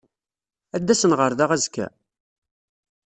Ad 0.75 0.81
d-asen 0.85 1.13
ɣer 1.19 1.31
da 1.39 1.45
azekka? 1.55 1.87